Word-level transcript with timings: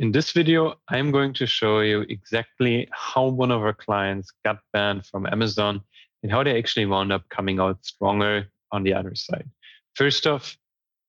In 0.00 0.12
this 0.12 0.32
video, 0.32 0.76
I'm 0.88 1.10
going 1.10 1.34
to 1.34 1.46
show 1.46 1.80
you 1.80 2.06
exactly 2.08 2.88
how 2.90 3.26
one 3.26 3.50
of 3.50 3.60
our 3.60 3.74
clients 3.74 4.32
got 4.46 4.60
banned 4.72 5.04
from 5.04 5.26
Amazon 5.26 5.82
and 6.22 6.32
how 6.32 6.42
they 6.42 6.56
actually 6.56 6.86
wound 6.86 7.12
up 7.12 7.28
coming 7.28 7.60
out 7.60 7.84
stronger 7.84 8.46
on 8.72 8.82
the 8.82 8.94
other 8.94 9.14
side. 9.14 9.50
First 9.96 10.26
off, 10.26 10.56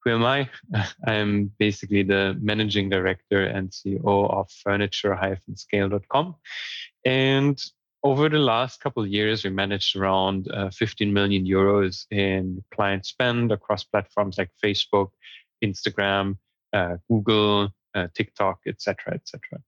who 0.04 0.12
am 0.12 0.26
I? 0.26 0.50
I'm 1.08 1.54
basically 1.58 2.04
the 2.04 2.38
managing 2.42 2.90
director 2.90 3.46
and 3.46 3.70
CEO 3.70 4.30
of 4.30 4.52
furniture-scale.com. 4.62 6.36
And 7.06 7.64
over 8.04 8.28
the 8.28 8.40
last 8.40 8.82
couple 8.82 9.04
of 9.04 9.10
years, 9.10 9.46
we 9.46 9.52
managed 9.52 9.96
around 9.96 10.52
uh, 10.52 10.70
15 10.70 11.14
million 11.14 11.46
euros 11.46 12.08
in 12.12 12.62
client 12.74 13.06
spend 13.06 13.54
across 13.54 13.86
platforms 13.86 14.38
like 14.38 14.50
Facebook, 14.62 15.12
Instagram, 15.64 16.36
uh, 16.74 16.98
Google, 17.08 17.72
uh, 17.96 18.08
TikTok, 18.14 18.60
etc., 18.68 19.14
etc. 19.14 19.60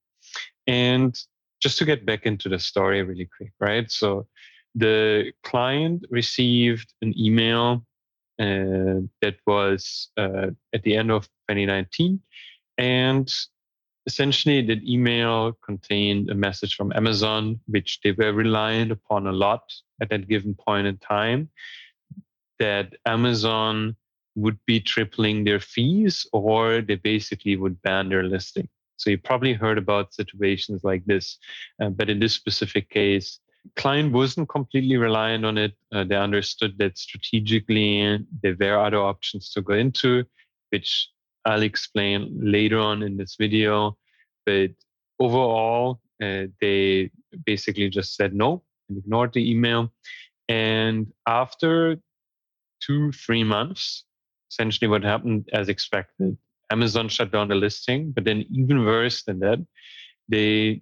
And 0.68 1.18
just 1.62 1.77
to 1.77 1.86
get 1.86 2.05
back 2.05 2.26
into 2.26 2.50
the 2.50 2.59
story 2.59 3.02
really 3.04 3.30
quick, 3.38 3.52
right? 3.59 3.90
So 3.90 4.27
the 4.76 5.31
client 5.44 6.05
received 6.09 6.94
an 7.02 7.14
email 7.17 7.86
uh, 8.40 9.05
that 9.22 9.36
was 9.45 10.09
uh, 10.17 10.48
at 10.73 10.84
the 10.84 10.95
end 10.95 11.12
of 11.12 11.26
2019, 11.50 12.20
and 12.78 13.31
essentially 14.05 14.62
that 14.66 14.84
email 14.84 15.53
contained 15.64 16.30
a 16.30 16.36
message 16.36 16.76
from 16.76 16.92
Amazon, 16.94 17.59
which 17.67 18.00
they 18.03 18.12
were 18.12 18.34
reliant 18.34 18.92
upon 18.92 19.28
a 19.28 19.31
lot 19.31 19.72
at 20.02 20.09
that 20.09 20.28
given 20.28 20.55
point 20.55 20.88
in 20.88 20.98
time, 20.98 21.50
that 22.59 22.94
Amazon 23.05 23.95
would 24.36 24.58
be 24.66 24.80
tripling 24.80 25.44
their 25.44 25.60
fees 25.60 26.26
or 26.34 26.82
they 26.82 26.96
basically 26.96 27.55
would 27.55 27.82
ban 27.82 28.10
their 28.10 28.23
listing. 28.23 28.68
So 28.98 29.09
you 29.09 29.18
probably 29.18 29.54
heard 29.54 29.78
about 29.78 30.14
situations 30.14 30.84
like 30.84 31.06
this, 31.06 31.38
uh, 31.82 31.90
but 31.90 32.09
in 32.09 32.20
this 32.20 32.34
specific 32.34 32.90
case, 32.90 33.40
client 33.75 34.12
wasn't 34.12 34.50
completely 34.50 34.98
reliant 34.98 35.45
on 35.45 35.58
it. 35.58 35.73
Uh, 35.92 36.03
they 36.03 36.16
understood 36.16 36.78
that 36.78 36.98
strategically 36.98 38.20
there 38.42 38.56
were 38.59 38.80
other 38.80 38.98
options 38.98 39.52
to 39.52 39.62
go 39.62 39.73
into, 39.73 40.23
which 40.70 41.09
I'll 41.45 41.64
explain 41.64 42.40
later 42.42 42.80
on 42.80 43.03
in 43.03 43.18
this 43.18 43.36
video. 43.40 43.97
But 44.45 44.72
overall, 45.20 46.02
uh, 46.22 46.45
they 46.62 47.12
basically 47.45 47.90
just 47.90 48.16
said 48.16 48.34
no 48.34 48.64
and 48.90 48.97
ignored 48.97 49.34
the 49.34 49.50
email. 49.50 49.92
And 50.50 51.12
after 51.28 51.97
two, 52.81 53.12
three 53.12 53.44
months, 53.44 54.03
essentially 54.54 54.88
what 54.88 55.04
happened 55.04 55.50
as 55.54 55.70
expected. 55.70 56.38
Amazon 56.72 57.09
shut 57.09 57.32
down 57.32 57.48
the 57.48 57.56
listing, 57.56 58.12
but 58.12 58.23
then 58.23 58.46
even 58.52 58.86
worse 58.86 59.23
than 59.23 59.40
that, 59.40 59.59
they 60.30 60.82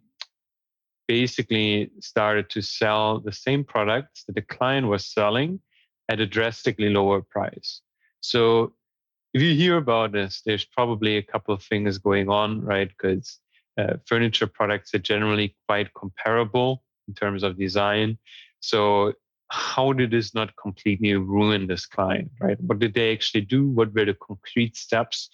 basically 1.08 1.92
started 2.00 2.50
to 2.50 2.62
sell 2.62 3.20
the 3.20 3.32
same 3.32 3.64
products 3.64 4.24
that 4.26 4.36
the 4.36 4.42
client 4.42 4.88
was 4.88 5.06
selling 5.06 5.60
at 6.10 6.20
a 6.20 6.26
drastically 6.26 6.90
lower 6.90 7.22
price. 7.22 7.82
So 8.22 8.74
if 9.34 9.42
you 9.42 9.56
hear 9.56 9.78
about 9.78 10.12
this, 10.12 10.42
there's 10.46 10.66
probably 10.66 11.18
a 11.18 11.24
couple 11.24 11.54
of 11.54 11.64
things 11.64 11.98
going 11.98 12.30
on, 12.30 12.62
right? 12.62 12.90
Because 12.90 13.40
uh, 13.80 13.94
furniture 14.06 14.48
products 14.48 14.94
are 14.94 15.00
generally 15.00 15.56
quite 15.68 15.94
comparable 15.94 16.84
in 17.08 17.14
terms 17.14 17.44
of 17.44 17.58
design. 17.58 18.18
So 18.60 19.14
how 19.52 19.92
did 19.92 20.12
this 20.12 20.34
not 20.34 20.56
completely 20.56 21.14
ruin 21.14 21.68
this 21.68 21.86
client, 21.86 22.32
right? 22.40 22.60
What 22.62 22.80
did 22.80 22.94
they 22.94 23.12
actually 23.12 23.42
do? 23.42 23.68
What 23.68 23.94
were 23.94 24.06
the 24.06 24.14
concrete 24.14 24.78
steps 24.78 25.30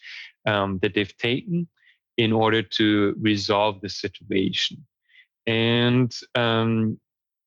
um, 0.48 0.80
that 0.82 0.96
they've 0.96 1.18
taken 1.18 1.68
in 2.18 2.34
order 2.34 2.64
to 2.64 3.16
resolve 3.20 3.80
the 3.82 3.90
situation? 3.90 4.86
And 5.46 6.12
um, 6.34 7.00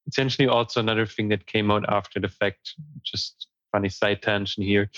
essentially, 0.07 0.47
also 0.47 0.79
another 0.79 1.07
thing 1.07 1.29
that 1.31 1.47
came 1.47 1.73
out 1.73 1.85
after 1.89 2.21
the 2.21 2.29
fact, 2.29 2.75
just 3.03 3.49
funny 3.73 3.89
side 3.89 4.23
tangent 4.23 4.65
here. 4.65 4.91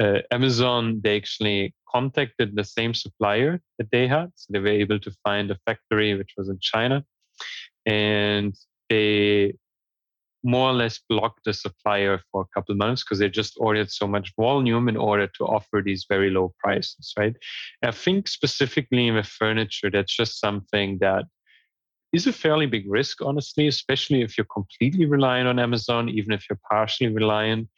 Uh, 0.00 0.18
Amazon, 0.30 1.00
they 1.02 1.16
actually 1.16 1.74
contacted 1.88 2.54
the 2.54 2.64
same 2.64 2.94
supplier 2.94 3.60
that 3.78 3.90
they 3.90 4.06
had. 4.06 4.30
So 4.36 4.52
they 4.52 4.60
were 4.60 4.68
able 4.68 5.00
to 5.00 5.10
find 5.24 5.50
a 5.50 5.58
factory 5.66 6.14
which 6.14 6.34
was 6.36 6.48
in 6.48 6.58
China. 6.60 7.04
And 7.84 8.56
they 8.88 9.54
more 10.46 10.70
or 10.70 10.72
less 10.72 11.00
blocked 11.08 11.40
the 11.44 11.52
supplier 11.52 12.20
for 12.30 12.42
a 12.42 12.54
couple 12.54 12.74
months 12.76 13.02
because 13.02 13.18
they 13.18 13.28
just 13.28 13.54
ordered 13.58 13.90
so 13.90 14.06
much 14.06 14.32
volume 14.36 14.88
in 14.88 14.96
order 14.96 15.26
to 15.26 15.44
offer 15.44 15.82
these 15.84 16.06
very 16.08 16.30
low 16.30 16.54
prices, 16.60 17.12
right? 17.18 17.34
I 17.82 17.90
think 17.90 18.28
specifically 18.28 19.10
with 19.10 19.26
furniture, 19.26 19.90
that's 19.90 20.16
just 20.16 20.38
something 20.40 20.98
that 21.00 21.24
is 22.12 22.28
a 22.28 22.32
fairly 22.32 22.66
big 22.66 22.84
risk, 22.88 23.20
honestly, 23.22 23.66
especially 23.66 24.22
if 24.22 24.38
you're 24.38 24.46
completely 24.54 25.04
reliant 25.04 25.48
on 25.48 25.58
Amazon, 25.58 26.08
even 26.08 26.32
if 26.32 26.44
you're 26.48 26.60
partially 26.70 27.08
reliant. 27.12 27.68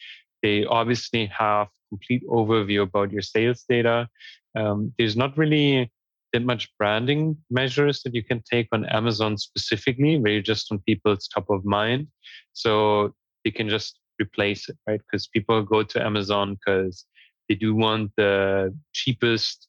They 0.43 0.67
obviously 0.67 1.27
have 1.27 1.69
complete 1.89 2.23
overview 2.29 2.83
about 2.83 3.11
your 3.13 3.23
sales 3.23 3.65
data. 3.67 4.09
Um, 4.55 4.93
there's 4.99 5.17
not 5.17 5.39
really 5.39 5.91
that 6.33 6.45
much 6.45 6.69
branding 6.79 7.37
measures 7.51 8.03
that 8.03 8.15
you 8.15 8.23
can 8.23 8.43
take 8.51 8.69
on 8.73 8.85
Amazon 8.87 9.37
specifically, 9.39 10.19
where 10.19 10.33
you're 10.33 10.43
just 10.43 10.71
on 10.71 10.79
people's 10.81 11.29
top 11.29 11.49
of 11.51 11.65
mind. 11.65 12.09
So 12.53 13.15
you 13.45 13.53
can 13.53 13.69
just 13.69 13.99
replace 14.21 14.69
it, 14.69 14.77
right? 14.87 15.01
Because 15.11 15.27
people 15.29 15.63
go 15.63 15.83
to 15.83 16.05
Amazon 16.05 16.57
because 16.57 17.05
they 17.49 17.55
do 17.55 17.75
want 17.75 18.13
the 18.17 18.77
cheapest 18.93 19.69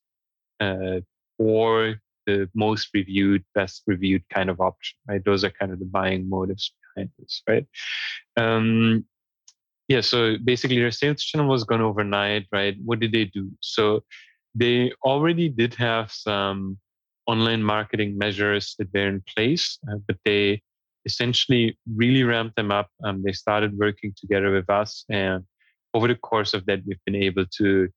uh, 0.59 0.99
or 1.37 1.95
the 2.25 2.49
most 2.53 2.89
reviewed, 2.93 3.43
best 3.55 3.83
reviewed 3.87 4.23
kind 4.29 4.49
of 4.49 4.59
option, 4.59 4.97
right? 5.07 5.23
Those 5.23 5.43
are 5.43 5.51
kind 5.51 5.71
of 5.71 5.79
the 5.79 5.85
buying 5.85 6.29
motives 6.29 6.73
behind 6.95 7.09
this, 7.17 7.41
right? 7.47 7.65
Um, 8.37 9.05
yeah, 9.87 10.01
so 10.01 10.35
basically 10.43 10.79
their 10.79 10.91
sales 10.91 11.23
channel 11.23 11.47
was 11.47 11.63
gone 11.63 11.81
overnight, 11.81 12.45
right? 12.51 12.75
What 12.85 12.99
did 12.99 13.11
they 13.11 13.25
do? 13.25 13.49
So 13.61 14.03
they 14.55 14.91
already 15.03 15.49
did 15.49 15.73
have 15.75 16.11
some 16.11 16.77
online 17.27 17.63
marketing 17.63 18.17
measures 18.17 18.75
that 18.79 18.87
were 18.93 19.07
in 19.07 19.23
place, 19.33 19.77
uh, 19.89 19.97
but 20.07 20.17
they 20.25 20.61
essentially 21.05 21.77
really 21.95 22.23
ramped 22.23 22.55
them 22.55 22.71
up. 22.71 22.89
Um, 23.03 23.23
they 23.23 23.31
started 23.31 23.77
working 23.77 24.13
together 24.17 24.51
with 24.51 24.69
us, 24.69 25.05
and 25.09 25.43
over 25.93 26.07
the 26.07 26.15
course 26.15 26.53
of 26.53 26.65
that, 26.65 26.81
we've 26.85 27.03
been 27.05 27.15
able 27.15 27.45
to 27.57 27.89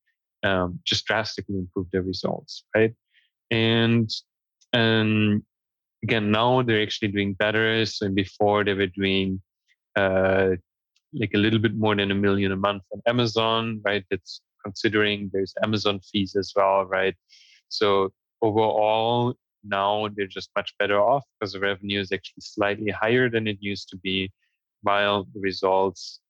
um, 0.43 0.81
just 0.85 1.07
drastically 1.07 1.57
improve 1.57 1.87
their 1.93 2.03
results, 2.03 2.65
right? 2.75 2.95
And 3.51 4.11
and 4.73 5.43
again, 6.03 6.31
now 6.31 6.63
they're 6.63 6.83
actually 6.83 7.09
doing 7.09 7.35
better. 7.35 7.85
So 7.87 8.09
before 8.09 8.65
they 8.65 8.75
were 8.75 8.87
doing 8.87 9.41
uh, 9.97 10.51
like 11.13 11.33
a 11.35 11.39
little 11.39 11.59
bit 11.59 11.75
more 11.77 11.95
than 11.95 12.11
a 12.11 12.15
million 12.15 12.53
a 12.53 12.57
month 12.57 12.83
on 12.93 13.03
Amazon, 13.07 13.81
right? 13.85 14.05
That's 14.11 14.41
considering 14.65 15.31
there's 15.33 15.55
Amazon 15.63 16.01
fees 16.01 16.37
as 16.37 16.53
well, 16.55 16.85
right? 16.85 17.15
So 17.69 18.13
overall, 18.41 19.35
now 19.65 20.09
they're 20.17 20.27
just 20.27 20.51
much 20.57 20.75
better 20.79 21.01
off 21.01 21.25
because 21.39 21.53
the 21.53 21.61
revenue 21.61 22.01
is 22.01 22.13
actually 22.13 22.41
slightly 22.41 22.91
higher 22.91 23.31
than 23.31 23.47
it 23.47 23.59
used 23.61 23.89
to 23.91 23.97
be, 23.97 24.33
while 24.83 25.27
the 25.35 25.41
results 25.41 26.21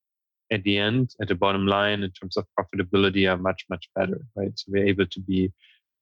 at 0.51 0.63
the 0.65 0.77
end, 0.79 1.15
at 1.21 1.29
the 1.29 1.35
bottom 1.35 1.67
line, 1.67 2.03
in 2.03 2.11
terms 2.11 2.37
of 2.37 2.45
profitability, 2.59 3.31
are 3.31 3.39
much, 3.39 3.65
much 3.71 3.89
better, 3.97 4.21
right? 4.37 4.53
So 4.55 4.67
we're 4.69 4.87
able 4.87 5.07
to 5.07 5.21
be 5.21 5.51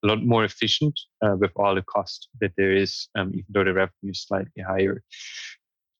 a 0.03 0.07
lot 0.07 0.25
more 0.25 0.45
efficient 0.45 0.99
uh, 1.23 1.37
with 1.39 1.53
all 1.57 1.75
the 1.75 1.83
cost 1.83 2.29
that 2.41 2.53
there 2.57 2.73
is, 2.73 3.09
um, 3.17 3.29
even 3.29 3.45
though 3.51 3.65
the 3.65 3.75
revenue 3.75 4.11
is 4.11 4.23
slightly 4.23 4.63
higher, 4.67 5.03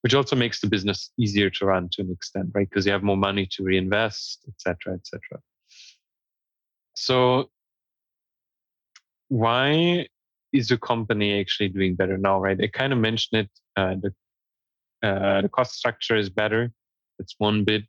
which 0.01 0.13
also 0.13 0.35
makes 0.35 0.59
the 0.59 0.67
business 0.67 1.11
easier 1.17 1.49
to 1.51 1.65
run 1.65 1.87
to 1.93 2.01
an 2.01 2.11
extent, 2.11 2.49
right? 2.53 2.67
Because 2.69 2.85
you 2.85 2.91
have 2.91 3.03
more 3.03 3.17
money 3.17 3.47
to 3.51 3.63
reinvest, 3.63 4.43
etc., 4.49 4.95
etc. 4.95 5.39
So 7.01 7.49
why 9.29 10.05
is 10.53 10.67
the 10.67 10.77
company 10.77 11.39
actually 11.39 11.69
doing 11.69 11.95
better 11.95 12.15
now, 12.15 12.39
right? 12.39 12.59
I 12.61 12.67
kind 12.67 12.93
of 12.93 12.99
mentioned 12.99 13.41
it. 13.41 13.49
Uh, 13.75 13.95
the 14.03 14.13
uh, 15.07 15.41
the 15.41 15.49
cost 15.49 15.73
structure 15.73 16.15
is 16.15 16.29
better. 16.29 16.71
That's 17.17 17.33
one 17.39 17.63
bit. 17.63 17.85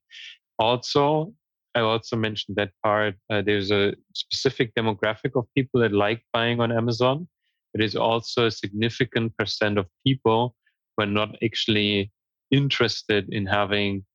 Also, 0.58 1.34
I 1.74 1.80
also 1.80 2.16
mentioned 2.16 2.56
that 2.56 2.70
part. 2.82 3.16
Uh, 3.28 3.42
there's 3.42 3.70
a 3.70 3.94
specific 4.14 4.74
demographic 4.74 5.32
of 5.36 5.44
people 5.54 5.80
that 5.82 5.92
like 5.92 6.22
buying 6.32 6.60
on 6.60 6.72
Amazon. 6.72 7.28
It 7.74 7.82
is 7.82 7.94
also 7.94 8.46
a 8.46 8.50
significant 8.50 9.36
percent 9.36 9.76
of 9.76 9.86
people 10.06 10.54
who 10.96 11.04
are 11.04 11.14
not 11.20 11.36
actually 11.44 12.10
interested 12.50 13.28
in 13.30 13.44
having 13.44 14.06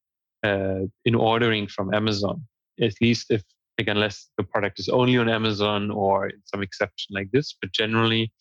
uh, 0.43 0.85
in 1.05 1.13
ordering 1.13 1.67
from 1.67 1.93
Amazon. 1.93 2.47
At 2.81 2.95
least 2.99 3.27
if 3.29 3.43
like 3.77 3.87
unless 3.87 4.29
the 4.37 4.43
product 4.43 4.79
is 4.79 4.89
only 4.89 5.17
on 5.17 5.29
Amazon 5.29 5.91
or 5.91 6.31
some 6.45 6.63
exception 6.63 7.13
like 7.13 7.29
this. 7.31 7.55
But 7.61 7.71
generally, 7.71 8.31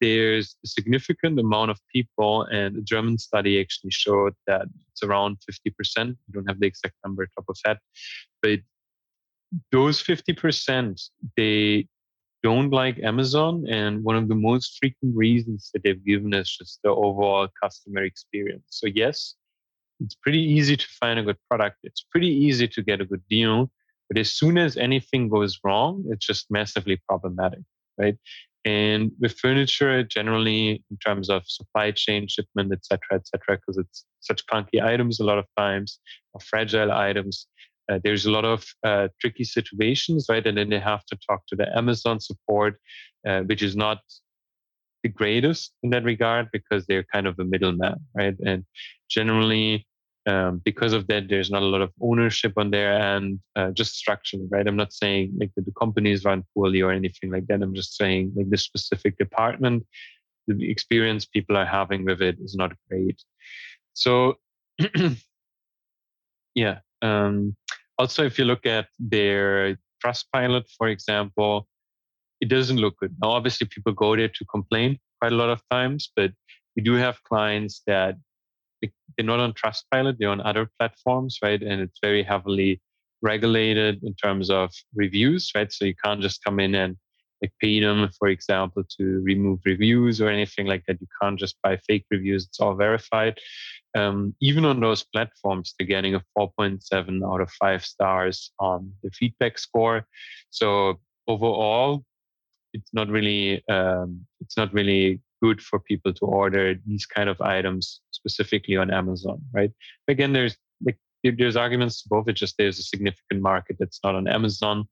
there's 0.00 0.56
a 0.64 0.68
significant 0.68 1.38
amount 1.38 1.70
of 1.70 1.78
people, 1.94 2.42
and 2.44 2.76
a 2.76 2.82
German 2.82 3.18
study 3.18 3.60
actually 3.60 3.92
showed 3.92 4.34
that 4.46 4.66
it's 4.90 5.02
around 5.02 5.38
50%. 5.48 5.72
I 5.98 6.14
don't 6.32 6.48
have 6.48 6.60
the 6.60 6.66
exact 6.66 6.96
number 7.04 7.26
top 7.26 7.44
of 7.48 7.56
that, 7.64 7.78
but 8.42 8.60
those 9.70 10.02
50%, 10.02 11.00
they 11.36 11.86
don't 12.42 12.70
like 12.70 12.98
Amazon, 12.98 13.64
and 13.68 14.02
one 14.02 14.16
of 14.16 14.28
the 14.28 14.34
most 14.34 14.76
frequent 14.80 15.16
reasons 15.16 15.70
that 15.72 15.84
they've 15.84 16.04
given 16.04 16.34
is 16.34 16.50
just 16.50 16.80
the 16.82 16.90
overall 16.90 17.46
customer 17.62 18.02
experience. 18.02 18.64
So 18.70 18.88
yes, 18.88 19.36
it's 20.00 20.16
pretty 20.16 20.40
easy 20.40 20.76
to 20.76 20.86
find 21.00 21.20
a 21.20 21.22
good 21.22 21.38
product. 21.48 21.76
It's 21.84 22.04
pretty 22.10 22.26
easy 22.26 22.66
to 22.66 22.82
get 22.82 23.00
a 23.00 23.04
good 23.04 23.22
deal, 23.30 23.70
but 24.12 24.20
as 24.20 24.34
soon 24.34 24.58
as 24.58 24.76
anything 24.76 25.30
goes 25.30 25.58
wrong, 25.64 26.04
it's 26.10 26.26
just 26.26 26.44
massively 26.50 27.00
problematic, 27.08 27.60
right? 27.96 28.14
And 28.62 29.10
with 29.18 29.38
furniture, 29.38 30.02
generally 30.02 30.84
in 30.90 30.98
terms 30.98 31.30
of 31.30 31.44
supply 31.46 31.92
chain, 31.92 32.28
shipment, 32.28 32.72
etc., 32.74 32.98
etc., 33.14 33.56
because 33.56 33.78
it's 33.78 34.04
such 34.20 34.44
clunky 34.46 34.84
items 34.84 35.18
a 35.18 35.24
lot 35.24 35.38
of 35.38 35.46
times 35.56 35.98
or 36.34 36.40
fragile 36.40 36.92
items, 36.92 37.46
uh, 37.90 38.00
there's 38.04 38.26
a 38.26 38.30
lot 38.30 38.44
of 38.44 38.66
uh, 38.84 39.08
tricky 39.18 39.44
situations, 39.44 40.26
right? 40.28 40.46
And 40.46 40.58
then 40.58 40.68
they 40.68 40.78
have 40.78 41.06
to 41.06 41.16
talk 41.26 41.46
to 41.46 41.56
the 41.56 41.74
Amazon 41.74 42.20
support, 42.20 42.78
uh, 43.26 43.40
which 43.40 43.62
is 43.62 43.74
not 43.74 44.00
the 45.02 45.08
greatest 45.08 45.72
in 45.82 45.88
that 45.90 46.04
regard 46.04 46.48
because 46.52 46.84
they're 46.84 47.06
kind 47.14 47.26
of 47.26 47.38
a 47.38 47.44
middleman, 47.44 47.96
right? 48.14 48.36
And 48.44 48.66
generally, 49.08 49.86
um, 50.26 50.60
because 50.64 50.92
of 50.92 51.06
that, 51.08 51.28
there's 51.28 51.50
not 51.50 51.62
a 51.62 51.66
lot 51.66 51.80
of 51.80 51.92
ownership 52.00 52.52
on 52.56 52.70
there 52.70 52.92
and 52.92 53.40
uh, 53.56 53.70
just 53.70 53.96
structure, 53.96 54.38
right? 54.50 54.66
I'm 54.66 54.76
not 54.76 54.92
saying 54.92 55.32
like 55.38 55.50
the 55.56 55.72
companies 55.78 56.24
run 56.24 56.44
poorly 56.54 56.80
or 56.80 56.92
anything 56.92 57.30
like 57.30 57.46
that. 57.48 57.62
I'm 57.62 57.74
just 57.74 57.96
saying 57.96 58.32
like 58.36 58.48
the 58.50 58.56
specific 58.56 59.18
department, 59.18 59.84
the 60.46 60.70
experience 60.70 61.24
people 61.24 61.56
are 61.56 61.66
having 61.66 62.04
with 62.04 62.22
it 62.22 62.36
is 62.40 62.54
not 62.54 62.72
great. 62.88 63.20
So, 63.94 64.38
yeah. 66.54 66.78
Um, 67.02 67.56
also, 67.98 68.24
if 68.24 68.38
you 68.38 68.44
look 68.44 68.64
at 68.64 68.86
their 68.98 69.76
Trustpilot 70.04 70.64
for 70.78 70.88
example, 70.88 71.66
it 72.40 72.48
doesn't 72.48 72.78
look 72.78 72.96
good. 72.98 73.14
Now, 73.20 73.30
obviously, 73.30 73.66
people 73.66 73.92
go 73.92 74.16
there 74.16 74.28
to 74.28 74.44
complain 74.46 74.98
quite 75.20 75.32
a 75.32 75.36
lot 75.36 75.50
of 75.50 75.62
times, 75.70 76.10
but 76.14 76.32
we 76.76 76.82
do 76.82 76.94
have 76.94 77.22
clients 77.24 77.82
that 77.86 78.16
they're 79.16 79.26
not 79.26 79.40
on 79.40 79.52
Trustpilot, 79.52 80.16
they're 80.18 80.30
on 80.30 80.40
other 80.40 80.68
platforms, 80.78 81.38
right? 81.42 81.60
And 81.62 81.80
it's 81.80 81.98
very 82.02 82.22
heavily 82.22 82.80
regulated 83.22 84.02
in 84.02 84.14
terms 84.14 84.50
of 84.50 84.70
reviews, 84.94 85.52
right? 85.54 85.72
So 85.72 85.84
you 85.84 85.94
can't 86.04 86.20
just 86.20 86.42
come 86.44 86.58
in 86.60 86.74
and 86.74 86.96
like 87.42 87.52
pay 87.60 87.80
them, 87.80 88.08
for 88.18 88.28
example, 88.28 88.84
to 88.98 89.20
remove 89.24 89.60
reviews 89.64 90.20
or 90.20 90.28
anything 90.28 90.66
like 90.66 90.84
that. 90.86 91.00
You 91.00 91.08
can't 91.20 91.38
just 91.38 91.56
buy 91.62 91.76
fake 91.88 92.06
reviews. 92.10 92.46
It's 92.46 92.60
all 92.60 92.74
verified. 92.74 93.38
Um, 93.96 94.34
even 94.40 94.64
on 94.64 94.80
those 94.80 95.04
platforms, 95.04 95.74
they're 95.78 95.86
getting 95.86 96.14
a 96.14 96.22
4.7 96.38 97.26
out 97.26 97.40
of 97.40 97.50
five 97.50 97.84
stars 97.84 98.52
on 98.58 98.92
the 99.02 99.10
feedback 99.10 99.58
score. 99.58 100.06
So 100.50 101.00
overall, 101.26 102.04
it's 102.72 102.90
not 102.94 103.08
really 103.08 103.62
um, 103.68 104.24
it's 104.40 104.56
not 104.56 104.72
really 104.72 105.20
good 105.42 105.60
for 105.60 105.78
people 105.80 106.12
to 106.14 106.24
order 106.24 106.74
these 106.86 107.04
kind 107.04 107.28
of 107.28 107.40
items 107.40 108.00
specifically 108.12 108.76
on 108.76 108.90
Amazon, 108.90 109.42
right? 109.52 109.72
Again, 110.08 110.32
there's 110.32 110.56
like 110.84 110.98
there's 111.24 111.56
arguments 111.56 112.02
both. 112.02 112.28
It 112.28 112.34
just 112.34 112.56
there's 112.58 112.78
a 112.78 112.82
significant 112.82 113.42
market 113.42 113.76
that's 113.78 114.00
not 114.04 114.14
on 114.14 114.28
Amazon, 114.28 114.88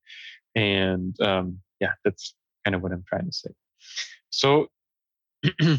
and 0.55 1.19
um, 1.21 1.59
yeah, 1.81 1.93
that's 2.05 2.35
kind 2.65 2.75
of 2.75 2.83
what 2.83 2.93
I'm 2.93 3.05
trying 3.09 3.27
to 3.27 3.33
say. 3.33 3.51
So. 4.31 4.69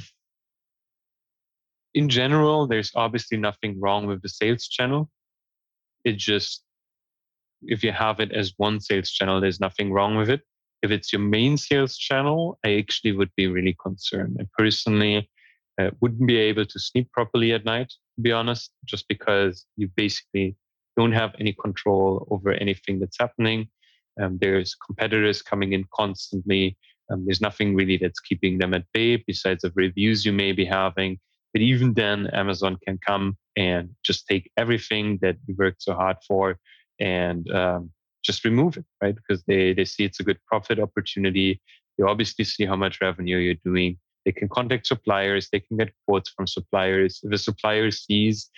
in 1.93 2.09
general, 2.09 2.67
there's 2.67 2.91
obviously 2.95 3.37
nothing 3.37 3.79
wrong 3.79 4.07
with 4.07 4.21
the 4.21 4.29
sales 4.29 4.67
channel. 4.67 5.09
It 6.03 6.17
just, 6.17 6.63
if 7.63 7.83
you 7.83 7.91
have 7.91 8.19
it 8.19 8.31
as 8.31 8.53
one 8.57 8.79
sales 8.79 9.11
channel, 9.11 9.39
there's 9.39 9.59
nothing 9.59 9.91
wrong 9.91 10.15
with 10.15 10.29
it 10.31 10.41
if 10.81 10.91
it's 10.91 11.13
your 11.13 11.21
main 11.21 11.57
sales 11.57 11.97
channel, 11.97 12.59
I 12.65 12.77
actually 12.77 13.11
would 13.13 13.31
be 13.35 13.47
really 13.47 13.75
concerned. 13.81 14.37
I 14.39 14.45
personally 14.57 15.29
uh, 15.79 15.91
wouldn't 16.01 16.27
be 16.27 16.37
able 16.37 16.65
to 16.65 16.79
sleep 16.79 17.11
properly 17.11 17.53
at 17.53 17.65
night, 17.65 17.89
to 18.15 18.21
be 18.21 18.31
honest, 18.31 18.71
just 18.85 19.07
because 19.07 19.65
you 19.77 19.89
basically 19.95 20.55
don't 20.97 21.11
have 21.11 21.33
any 21.39 21.53
control 21.53 22.27
over 22.31 22.51
anything 22.51 22.99
that's 22.99 23.17
happening. 23.19 23.67
Um, 24.21 24.37
there's 24.41 24.75
competitors 24.75 25.41
coming 25.41 25.73
in 25.73 25.85
constantly. 25.93 26.77
Um, 27.09 27.25
there's 27.25 27.41
nothing 27.41 27.75
really 27.75 27.97
that's 27.97 28.19
keeping 28.19 28.57
them 28.57 28.73
at 28.73 28.85
bay 28.93 29.17
besides 29.17 29.61
the 29.61 29.71
reviews 29.75 30.25
you 30.25 30.33
may 30.33 30.51
be 30.51 30.65
having. 30.65 31.19
But 31.53 31.61
even 31.61 31.93
then, 31.93 32.27
Amazon 32.27 32.77
can 32.85 32.97
come 33.05 33.37
and 33.55 33.89
just 34.03 34.27
take 34.27 34.49
everything 34.57 35.19
that 35.21 35.37
you 35.45 35.55
worked 35.57 35.83
so 35.83 35.93
hard 35.93 36.17
for 36.27 36.57
and 36.99 37.49
um, 37.51 37.91
just 38.23 38.45
remove 38.45 38.77
it, 38.77 38.85
right? 39.01 39.15
Because 39.15 39.43
they, 39.47 39.73
they 39.73 39.85
see 39.85 40.03
it's 40.03 40.19
a 40.19 40.23
good 40.23 40.39
profit 40.45 40.79
opportunity. 40.79 41.61
They 41.97 42.03
obviously 42.03 42.45
see 42.45 42.65
how 42.65 42.75
much 42.75 42.99
revenue 43.01 43.37
you're 43.37 43.55
doing. 43.65 43.97
They 44.25 44.31
can 44.31 44.49
contact 44.49 44.87
suppliers. 44.87 45.49
They 45.51 45.61
can 45.61 45.77
get 45.77 45.93
quotes 46.07 46.29
from 46.29 46.47
suppliers. 46.47 47.19
If 47.23 47.31
a 47.31 47.37
supplier 47.37 47.89
sees 47.91 48.49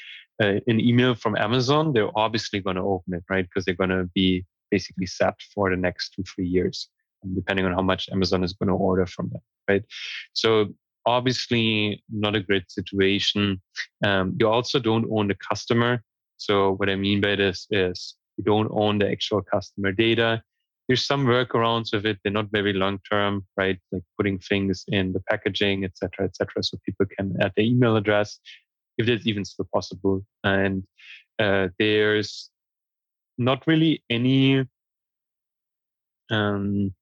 uh, 0.41 0.59
an 0.67 0.79
email 0.79 1.15
from 1.15 1.35
Amazon, 1.37 1.93
they're 1.93 2.17
obviously 2.17 2.59
going 2.59 2.75
to 2.75 2.81
open 2.81 3.13
it, 3.13 3.23
right? 3.29 3.45
Because 3.45 3.65
they're 3.65 3.75
going 3.75 3.89
to 3.89 4.09
be 4.13 4.45
basically 4.71 5.05
set 5.05 5.35
for 5.53 5.69
the 5.69 5.77
next 5.77 6.13
two, 6.15 6.23
three 6.23 6.47
years, 6.47 6.89
depending 7.35 7.65
on 7.65 7.73
how 7.73 7.81
much 7.81 8.09
Amazon 8.11 8.43
is 8.43 8.53
going 8.53 8.69
to 8.69 8.75
order 8.75 9.05
from 9.05 9.29
them, 9.29 9.41
right? 9.69 9.83
So 10.33 10.73
obviously 11.05 12.03
not 12.09 12.35
a 12.35 12.39
great 12.39 12.69
situation. 12.71 13.61
Um, 14.03 14.35
you 14.39 14.47
also 14.47 14.79
don't 14.79 15.07
own 15.11 15.27
the 15.27 15.35
customer. 15.35 16.03
So 16.37 16.73
what 16.73 16.89
I 16.89 16.95
mean 16.95 17.21
by 17.21 17.35
this 17.35 17.67
is 17.71 18.15
you 18.37 18.43
don't 18.43 18.69
own 18.71 18.99
the 18.99 19.09
actual 19.09 19.41
customer 19.41 19.91
data. 19.91 20.41
There's 20.87 21.05
some 21.05 21.25
workarounds 21.25 21.93
of 21.93 22.05
it. 22.05 22.19
They're 22.23 22.33
not 22.33 22.51
very 22.51 22.73
long 22.73 22.99
term, 23.09 23.45
right? 23.55 23.79
Like 23.91 24.03
putting 24.17 24.39
things 24.39 24.83
in 24.87 25.13
the 25.13 25.21
packaging, 25.29 25.85
etc., 25.85 26.25
etc., 26.25 26.61
so 26.61 26.77
people 26.85 27.05
can 27.17 27.35
add 27.41 27.53
their 27.55 27.65
email 27.65 27.95
address 27.95 28.39
if 28.97 29.07
that's 29.07 29.25
even 29.25 29.45
still 29.45 29.67
possible. 29.73 30.25
And 30.43 30.83
uh, 31.39 31.69
there's 31.79 32.49
not 33.37 33.65
really 33.65 34.03
any 34.09 34.65
um, 36.31 36.93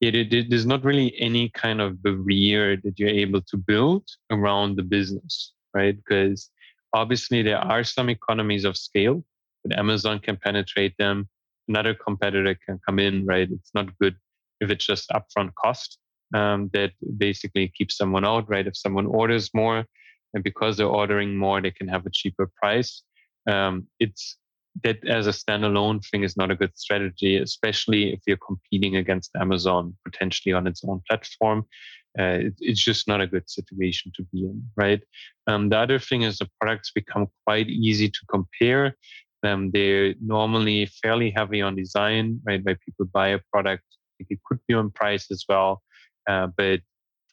it, 0.00 0.50
there's 0.50 0.66
not 0.66 0.84
really 0.84 1.14
any 1.18 1.48
kind 1.50 1.80
of 1.80 2.02
barrier 2.02 2.76
that 2.76 2.98
you're 2.98 3.08
able 3.08 3.40
to 3.42 3.56
build 3.56 4.04
around 4.30 4.76
the 4.76 4.82
business, 4.82 5.52
right? 5.72 5.96
Because 5.96 6.50
obviously 6.92 7.42
there 7.42 7.58
are 7.58 7.84
some 7.84 8.10
economies 8.10 8.64
of 8.64 8.76
scale 8.76 9.24
but 9.64 9.78
Amazon 9.78 10.18
can 10.18 10.36
penetrate 10.36 10.94
them. 10.98 11.28
Another 11.68 11.94
competitor 11.94 12.56
can 12.66 12.78
come 12.86 12.98
in, 12.98 13.24
right? 13.24 13.48
It's 13.50 13.70
not 13.74 13.96
good 13.98 14.16
if 14.60 14.70
it's 14.70 14.86
just 14.86 15.10
upfront 15.10 15.54
cost 15.54 15.98
um, 16.34 16.70
that 16.72 16.92
basically 17.16 17.72
keeps 17.76 17.96
someone 17.96 18.24
out, 18.24 18.48
right? 18.48 18.66
If 18.66 18.76
someone 18.76 19.06
orders 19.06 19.50
more, 19.54 19.84
and 20.34 20.44
because 20.44 20.76
they're 20.76 20.86
ordering 20.86 21.36
more, 21.36 21.60
they 21.60 21.70
can 21.70 21.88
have 21.88 22.04
a 22.06 22.10
cheaper 22.12 22.50
price. 22.60 23.02
Um, 23.50 23.86
it's 24.00 24.36
that 24.82 25.06
as 25.06 25.28
a 25.28 25.30
standalone 25.30 26.04
thing 26.04 26.24
is 26.24 26.36
not 26.36 26.50
a 26.50 26.56
good 26.56 26.76
strategy, 26.76 27.36
especially 27.36 28.12
if 28.12 28.20
you're 28.26 28.36
competing 28.36 28.96
against 28.96 29.30
Amazon 29.40 29.94
potentially 30.04 30.52
on 30.52 30.66
its 30.66 30.82
own 30.84 31.00
platform. 31.08 31.64
Uh, 32.18 32.46
it, 32.46 32.54
it's 32.58 32.82
just 32.82 33.06
not 33.06 33.20
a 33.20 33.26
good 33.26 33.48
situation 33.48 34.10
to 34.16 34.24
be 34.32 34.44
in, 34.44 34.62
right? 34.76 35.02
Um, 35.46 35.68
the 35.68 35.78
other 35.78 35.98
thing 35.98 36.22
is 36.22 36.38
the 36.38 36.48
products 36.60 36.90
become 36.92 37.26
quite 37.46 37.68
easy 37.68 38.08
to 38.08 38.18
compare 38.28 38.96
um, 39.44 39.70
they're 39.72 40.14
normally 40.20 40.86
fairly 40.86 41.30
heavy 41.30 41.60
on 41.62 41.76
design, 41.76 42.40
right? 42.46 42.62
Where 42.64 42.76
people 42.84 43.06
buy 43.06 43.28
a 43.28 43.40
product, 43.52 43.84
it 44.18 44.38
could 44.46 44.60
be 44.66 44.74
on 44.74 44.90
price 44.90 45.30
as 45.30 45.44
well. 45.48 45.82
Uh, 46.28 46.48
but 46.56 46.80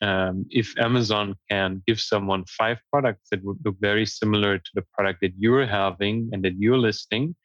um, 0.02 0.46
if 0.50 0.74
Amazon 0.80 1.36
can 1.50 1.82
give 1.86 2.00
someone 2.00 2.44
five 2.46 2.80
products 2.92 3.28
that 3.30 3.44
would 3.44 3.58
look 3.64 3.76
very 3.80 4.06
similar 4.06 4.58
to 4.58 4.72
the 4.74 4.84
product 4.94 5.20
that 5.22 5.34
you're 5.38 5.66
having 5.66 6.30
and 6.34 6.44
that 6.44 6.56
you're 6.58 6.78
listing 6.78 7.36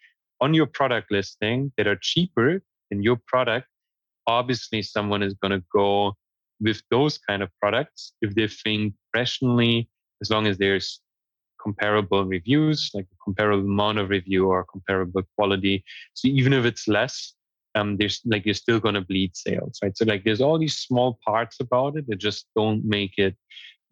on 0.40 0.54
your 0.54 0.66
product 0.66 1.11
listing 1.11 1.73
that 1.76 1.87
are 1.87 1.99
cheaper 2.00 2.62
than 2.90 3.02
your 3.02 3.18
product, 3.26 3.66
obviously 4.26 4.82
someone 4.82 5.23
is 5.23 5.35
going 5.35 5.52
to 5.52 5.64
go 5.73 6.14
with 6.61 6.80
those 6.90 7.18
kind 7.18 7.42
of 7.42 7.50
products 7.61 8.12
if 8.23 8.35
they 8.35 8.49
think 8.49 8.94
rationally, 9.14 9.88
as 10.23 10.30
long 10.30 10.46
as 10.46 10.56
there's 10.58 11.00
comparable 11.66 12.25
reviews, 12.37 12.78
like 12.94 13.08
a 13.14 13.18
comparable 13.25 13.64
amount 13.64 13.99
of 13.99 14.08
review 14.08 14.42
or 14.52 14.64
comparable 14.75 15.23
quality. 15.37 15.76
So 16.14 16.28
even 16.28 16.52
if 16.52 16.64
it's 16.64 16.87
less, 16.87 17.35
um, 17.75 17.96
there's 17.99 18.20
like 18.25 18.44
you're 18.46 18.64
still 18.64 18.80
going 18.85 18.99
to 18.99 19.08
bleed 19.11 19.32
sales, 19.37 19.75
right? 19.82 19.96
So 19.99 20.04
like 20.04 20.23
there's 20.25 20.44
all 20.46 20.58
these 20.58 20.78
small 20.88 21.18
parts 21.28 21.56
about 21.61 21.96
it 21.99 22.04
that 22.08 22.18
just 22.28 22.46
don't 22.54 22.82
make 22.85 23.14
it 23.26 23.35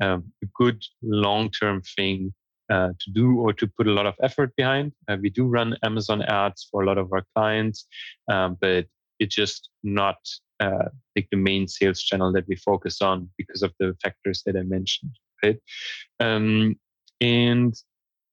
um, 0.05 0.19
a 0.43 0.49
good 0.61 0.79
long-term 1.03 1.83
thing 1.97 2.33
uh, 2.75 2.91
to 3.03 3.09
do 3.21 3.29
or 3.45 3.53
to 3.53 3.67
put 3.77 3.87
a 3.89 3.97
lot 3.99 4.07
of 4.07 4.15
effort 4.23 4.51
behind. 4.57 4.93
Uh, 5.09 5.17
we 5.21 5.31
do 5.31 5.45
run 5.47 5.77
Amazon 5.83 6.23
ads 6.23 6.67
for 6.71 6.83
a 6.83 6.87
lot 6.87 6.99
of 6.99 7.13
our 7.13 7.25
clients, 7.35 7.87
um, 8.33 8.57
but 8.61 8.87
it's 9.19 9.35
just 9.35 9.71
not 9.83 10.17
uh, 10.61 10.89
like 11.17 11.29
the 11.31 11.37
main 11.51 11.69
sales 11.69 12.01
channel 12.09 12.33
that 12.33 12.49
we 12.49 12.57
focus 12.57 13.03
on 13.03 13.29
because 13.37 13.63
of 13.63 13.73
the 13.81 13.95
factors 14.03 14.43
that 14.47 14.57
I 14.57 14.63
mentioned. 14.63 15.15
Right. 15.43 15.59
Um, 16.21 16.77
and 17.21 17.75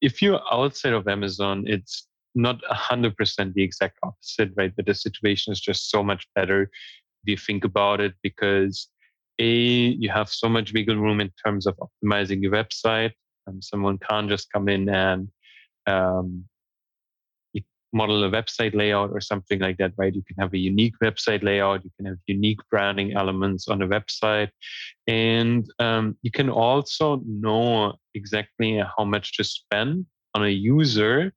if 0.02 0.22
you're 0.22 0.42
outside 0.52 0.94
of 0.94 1.08
Amazon, 1.08 1.64
it's 1.68 2.08
not 2.34 2.62
100% 2.64 3.54
the 3.54 3.64
exact 3.64 3.98
opposite, 4.04 4.52
right? 4.56 4.74
But 4.76 4.86
the 4.86 4.96
situation 4.96 5.54
is 5.54 5.60
just 5.60 5.90
so 5.90 6.04
much 6.04 6.28
better 6.36 6.64
if 6.64 6.70
you 7.26 7.38
think 7.38 7.64
about 7.64 8.02
it, 8.02 8.14
because 8.24 8.88
A, 9.40 9.46
you 9.46 10.10
have 10.10 10.30
so 10.30 10.50
much 10.50 10.74
wiggle 10.74 10.98
room 10.98 11.22
in 11.22 11.32
terms 11.46 11.68
of 11.68 11.78
optimizing 11.78 12.42
your 12.42 12.52
website. 12.52 13.12
Um, 13.48 13.62
someone 13.62 13.98
can't 13.98 14.30
just 14.30 14.52
come 14.52 14.70
in 14.70 14.90
and 14.90 15.28
um, 15.88 16.46
model 17.94 18.24
a 18.24 18.30
website 18.30 18.74
layout 18.74 19.10
or 19.12 19.20
something 19.20 19.60
like 19.60 19.78
that, 19.78 19.94
right? 19.98 20.14
You 20.14 20.24
can 20.24 20.38
have 20.40 20.54
a 20.54 20.58
unique 20.58 20.96
website 21.04 21.44
layout, 21.44 21.84
you 21.84 21.92
can 21.98 22.06
have 22.06 22.18
unique 22.26 22.60
branding 22.70 23.14
elements 23.14 23.68
on 23.68 23.82
a 23.82 23.88
website, 23.88 24.50
and 25.08 25.66
um, 25.80 26.18
you 26.22 26.32
can 26.32 26.50
also 26.50 27.22
know 27.26 27.94
exactly 28.14 28.82
how 28.98 29.04
much 29.04 29.36
to 29.38 29.44
spend 29.44 30.06
on 30.36 30.46
a 30.46 30.50
user 30.50 31.34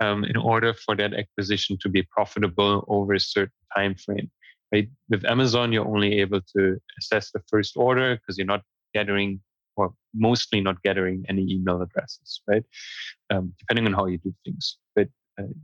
um, 0.00 0.24
in 0.24 0.36
order 0.36 0.74
for 0.74 0.94
that 0.96 1.14
acquisition 1.14 1.76
to 1.80 1.88
be 1.88 2.02
profitable 2.02 2.84
over 2.88 3.14
a 3.14 3.20
certain 3.20 3.52
time 3.74 3.94
frame. 3.94 4.30
Right? 4.72 4.88
With 5.08 5.24
Amazon, 5.24 5.72
you're 5.72 5.86
only 5.86 6.20
able 6.20 6.40
to 6.56 6.78
assess 6.98 7.30
the 7.30 7.40
first 7.48 7.76
order 7.76 8.16
because 8.16 8.36
you're 8.36 8.46
not 8.46 8.62
gathering 8.94 9.40
or 9.76 9.92
mostly 10.14 10.60
not 10.60 10.82
gathering 10.82 11.24
any 11.28 11.42
email 11.52 11.80
addresses, 11.82 12.40
right? 12.48 12.64
Um, 13.30 13.52
depending 13.58 13.86
on 13.86 13.92
how 13.92 14.06
you 14.06 14.18
do 14.18 14.34
things. 14.44 14.78
But 14.94 15.08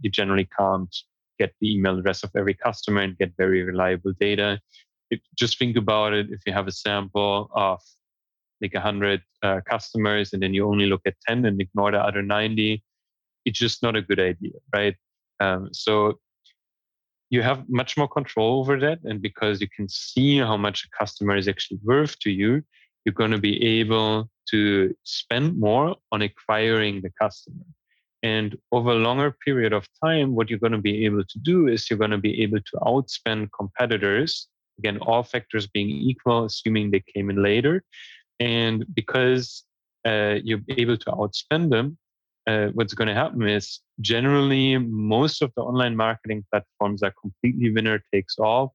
you 0.00 0.10
generally 0.10 0.48
can't 0.58 0.94
get 1.38 1.54
the 1.60 1.74
email 1.74 1.98
address 1.98 2.22
of 2.22 2.30
every 2.36 2.54
customer 2.54 3.00
and 3.02 3.18
get 3.18 3.32
very 3.36 3.62
reliable 3.62 4.12
data. 4.20 4.60
Just 5.36 5.58
think 5.58 5.76
about 5.76 6.12
it. 6.12 6.26
If 6.30 6.40
you 6.46 6.52
have 6.52 6.68
a 6.68 6.72
sample 6.72 7.50
of 7.54 7.80
like 8.60 8.74
100 8.74 9.20
uh, 9.42 9.60
customers 9.68 10.32
and 10.32 10.42
then 10.42 10.54
you 10.54 10.66
only 10.66 10.86
look 10.86 11.02
at 11.04 11.14
10 11.26 11.44
and 11.44 11.60
ignore 11.60 11.90
the 11.90 11.98
other 11.98 12.22
90, 12.22 12.82
it's 13.44 13.58
just 13.58 13.82
not 13.82 13.96
a 13.96 14.02
good 14.02 14.20
idea, 14.20 14.52
right? 14.72 14.94
Um, 15.40 15.70
so 15.72 16.20
you 17.30 17.42
have 17.42 17.68
much 17.68 17.96
more 17.96 18.08
control 18.08 18.60
over 18.60 18.78
that. 18.78 19.00
And 19.04 19.20
because 19.20 19.60
you 19.60 19.68
can 19.74 19.88
see 19.88 20.38
how 20.38 20.56
much 20.56 20.84
a 20.84 20.96
customer 20.96 21.36
is 21.36 21.48
actually 21.48 21.80
worth 21.82 22.18
to 22.20 22.30
you, 22.30 22.62
you're 23.04 23.14
going 23.14 23.32
to 23.32 23.38
be 23.38 23.80
able 23.80 24.30
to 24.50 24.94
spend 25.04 25.58
more 25.58 25.96
on 26.12 26.22
acquiring 26.22 27.00
the 27.00 27.10
customer. 27.20 27.64
And 28.22 28.56
over 28.70 28.90
a 28.90 28.94
longer 28.94 29.36
period 29.44 29.72
of 29.72 29.86
time, 30.04 30.34
what 30.34 30.48
you're 30.48 30.58
going 30.58 30.72
to 30.72 30.78
be 30.78 31.04
able 31.04 31.24
to 31.24 31.38
do 31.40 31.66
is 31.66 31.90
you're 31.90 31.98
going 31.98 32.12
to 32.12 32.18
be 32.18 32.42
able 32.42 32.58
to 32.58 32.76
outspend 32.82 33.48
competitors. 33.56 34.48
Again, 34.78 34.98
all 34.98 35.22
factors 35.22 35.66
being 35.66 35.90
equal, 35.90 36.44
assuming 36.44 36.90
they 36.90 37.02
came 37.14 37.30
in 37.30 37.42
later. 37.42 37.82
And 38.38 38.84
because 38.94 39.64
uh, 40.06 40.36
you're 40.42 40.60
able 40.68 40.96
to 40.96 41.10
outspend 41.10 41.70
them, 41.70 41.98
uh, 42.46 42.68
what's 42.74 42.94
going 42.94 43.08
to 43.08 43.14
happen 43.14 43.48
is 43.48 43.80
generally 44.00 44.78
most 44.78 45.42
of 45.42 45.52
the 45.56 45.62
online 45.62 45.96
marketing 45.96 46.44
platforms 46.50 47.02
are 47.02 47.14
completely 47.20 47.70
winner 47.72 48.02
takes 48.12 48.38
all. 48.38 48.74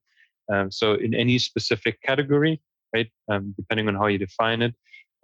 Um, 0.50 0.70
so 0.70 0.94
in 0.94 1.14
any 1.14 1.38
specific 1.38 2.00
category, 2.02 2.60
right, 2.94 3.10
um, 3.30 3.54
depending 3.56 3.88
on 3.88 3.94
how 3.94 4.06
you 4.06 4.18
define 4.18 4.62
it, 4.62 4.74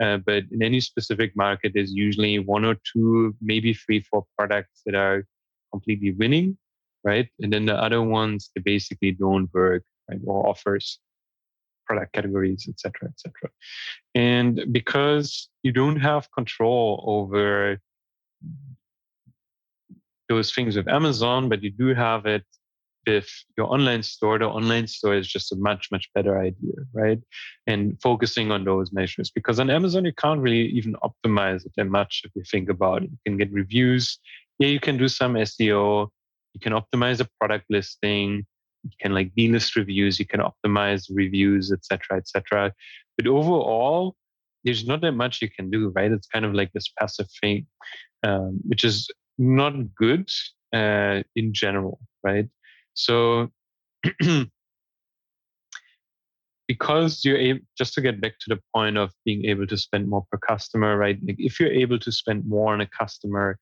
uh, 0.02 0.18
but 0.18 0.44
in 0.50 0.62
any 0.62 0.80
specific 0.80 1.36
market, 1.36 1.72
there's 1.74 1.92
usually 1.92 2.38
one 2.38 2.64
or 2.64 2.76
two, 2.92 3.34
maybe 3.40 3.72
three, 3.72 4.00
four 4.00 4.24
products 4.36 4.82
that 4.86 4.94
are 4.94 5.24
completely 5.72 6.12
winning, 6.12 6.56
right? 7.04 7.28
And 7.40 7.52
then 7.52 7.66
the 7.66 7.74
other 7.74 8.02
ones, 8.02 8.50
they 8.54 8.62
basically 8.62 9.12
don't 9.12 9.48
work, 9.52 9.84
right? 10.10 10.20
Or 10.26 10.48
offers 10.48 10.98
product 11.86 12.12
categories, 12.12 12.66
etc., 12.68 13.10
etc. 13.10 13.50
And 14.14 14.72
because 14.72 15.48
you 15.62 15.72
don't 15.72 16.00
have 16.00 16.28
control 16.32 17.04
over 17.06 17.78
those 20.28 20.52
things 20.52 20.76
with 20.76 20.88
Amazon, 20.88 21.48
but 21.48 21.62
you 21.62 21.70
do 21.70 21.94
have 21.94 22.26
it 22.26 22.44
with 23.06 23.28
your 23.56 23.72
online 23.72 24.02
store, 24.02 24.38
the 24.38 24.46
online 24.46 24.86
store 24.86 25.14
is 25.14 25.28
just 25.28 25.52
a 25.52 25.56
much, 25.56 25.88
much 25.90 26.08
better 26.14 26.38
idea, 26.38 26.74
right? 26.92 27.20
And 27.66 28.00
focusing 28.02 28.50
on 28.50 28.64
those 28.64 28.92
measures 28.92 29.30
because 29.30 29.60
on 29.60 29.70
Amazon, 29.70 30.04
you 30.04 30.12
can't 30.12 30.40
really 30.40 30.66
even 30.68 30.96
optimize 31.02 31.64
it 31.66 31.72
that 31.76 31.86
much 31.86 32.22
if 32.24 32.32
you 32.34 32.42
think 32.50 32.68
about 32.68 33.02
it. 33.02 33.10
You 33.10 33.18
can 33.26 33.36
get 33.36 33.52
reviews. 33.52 34.18
Yeah, 34.58 34.68
you 34.68 34.80
can 34.80 34.96
do 34.96 35.08
some 35.08 35.34
SEO. 35.34 36.08
You 36.54 36.60
can 36.60 36.72
optimize 36.72 37.18
the 37.18 37.28
product 37.40 37.66
listing. 37.70 38.46
You 38.84 38.90
can 39.00 39.12
like 39.14 39.34
delist 39.34 39.76
reviews. 39.76 40.18
You 40.18 40.26
can 40.26 40.40
optimize 40.40 41.10
reviews, 41.12 41.72
etc., 41.72 42.18
etc. 42.18 42.72
But 43.16 43.26
overall, 43.26 44.14
there's 44.64 44.86
not 44.86 45.00
that 45.02 45.12
much 45.12 45.42
you 45.42 45.50
can 45.50 45.70
do, 45.70 45.90
right? 45.94 46.10
It's 46.10 46.26
kind 46.26 46.44
of 46.44 46.54
like 46.54 46.72
this 46.72 46.90
passive 46.98 47.28
thing, 47.40 47.66
um, 48.22 48.60
which 48.66 48.84
is 48.84 49.08
not 49.38 49.94
good 49.94 50.30
uh, 50.74 51.22
in 51.36 51.52
general, 51.52 52.00
right? 52.22 52.48
So 52.94 53.50
because 56.68 57.24
you're 57.24 57.36
able 57.36 57.60
just 57.76 57.94
to 57.94 58.00
get 58.00 58.20
back 58.20 58.38
to 58.40 58.54
the 58.54 58.60
point 58.74 58.96
of 58.96 59.12
being 59.24 59.44
able 59.44 59.66
to 59.66 59.76
spend 59.76 60.08
more 60.08 60.24
per 60.30 60.38
customer, 60.38 60.96
right? 60.96 61.18
Like 61.26 61.36
if 61.38 61.60
you're 61.60 61.72
able 61.72 61.98
to 61.98 62.12
spend 62.12 62.46
more 62.46 62.72
on 62.72 62.80
a 62.80 62.86
customer, 62.86 63.58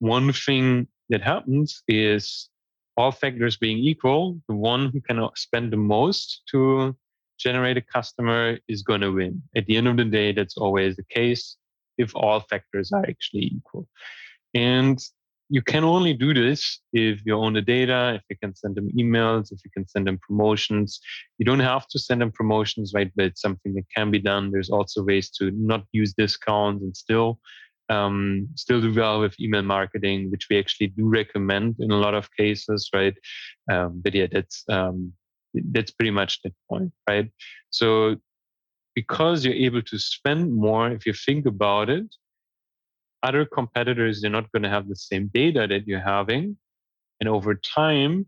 one 0.00 0.32
thing 0.32 0.88
that 1.08 1.22
happens 1.22 1.82
is 1.88 2.50
all 2.96 3.12
factors 3.12 3.56
being 3.56 3.78
equal, 3.78 4.40
the 4.48 4.54
one 4.54 4.90
who 4.90 5.00
can 5.00 5.26
spend 5.34 5.72
the 5.72 5.76
most 5.76 6.42
to 6.50 6.94
generate 7.38 7.76
a 7.76 7.82
customer 7.82 8.58
is 8.68 8.82
going 8.82 9.00
to 9.00 9.10
win. 9.10 9.42
At 9.56 9.66
the 9.66 9.76
end 9.76 9.88
of 9.88 9.96
the 9.96 10.04
day, 10.04 10.32
that's 10.32 10.56
always 10.56 10.96
the 10.96 11.04
case 11.04 11.56
if 11.98 12.14
all 12.14 12.40
factors 12.40 12.92
are 12.92 13.04
actually 13.08 13.44
equal. 13.44 13.88
And 14.54 15.02
you 15.52 15.60
can 15.60 15.84
only 15.84 16.14
do 16.14 16.32
this 16.32 16.80
if 16.94 17.20
you 17.26 17.34
own 17.34 17.52
the 17.52 17.60
data, 17.60 18.14
if 18.14 18.22
you 18.30 18.36
can 18.42 18.54
send 18.56 18.74
them 18.74 18.88
emails, 18.98 19.52
if 19.52 19.60
you 19.66 19.70
can 19.70 19.86
send 19.86 20.06
them 20.06 20.18
promotions. 20.26 20.98
You 21.36 21.44
don't 21.44 21.60
have 21.72 21.86
to 21.88 21.98
send 21.98 22.22
them 22.22 22.32
promotions, 22.32 22.92
right? 22.94 23.12
But 23.14 23.26
it's 23.26 23.42
something 23.42 23.74
that 23.74 23.84
can 23.94 24.10
be 24.10 24.18
done. 24.18 24.50
There's 24.50 24.70
also 24.70 25.04
ways 25.04 25.28
to 25.32 25.50
not 25.54 25.84
use 25.92 26.14
discounts 26.14 26.82
and 26.82 26.96
still 26.96 27.38
um, 27.90 28.48
still 28.54 28.80
do 28.80 28.94
well 28.94 29.20
with 29.20 29.38
email 29.38 29.60
marketing, 29.60 30.30
which 30.30 30.46
we 30.48 30.58
actually 30.58 30.86
do 30.86 31.06
recommend 31.06 31.76
in 31.80 31.90
a 31.90 31.98
lot 31.98 32.14
of 32.14 32.34
cases, 32.34 32.88
right? 32.94 33.14
Um, 33.70 34.00
but 34.02 34.14
yeah, 34.14 34.28
that's 34.32 34.64
um, 34.70 35.12
that's 35.74 35.90
pretty 35.90 36.12
much 36.12 36.40
the 36.40 36.54
point, 36.70 36.92
right? 37.06 37.28
So 37.68 38.16
because 38.94 39.44
you're 39.44 39.66
able 39.68 39.82
to 39.82 39.98
spend 39.98 40.54
more, 40.54 40.90
if 40.90 41.04
you 41.04 41.12
think 41.12 41.44
about 41.44 41.90
it, 41.90 42.06
other 43.22 43.44
competitors 43.44 44.20
they're 44.20 44.30
not 44.30 44.50
going 44.52 44.62
to 44.62 44.68
have 44.68 44.88
the 44.88 44.96
same 44.96 45.30
data 45.32 45.66
that 45.68 45.86
you're 45.86 46.00
having. 46.00 46.56
And 47.20 47.28
over 47.28 47.54
time 47.54 48.26